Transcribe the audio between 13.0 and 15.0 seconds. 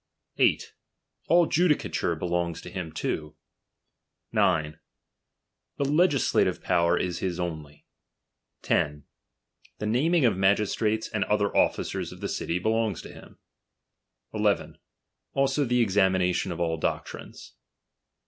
to him. 11.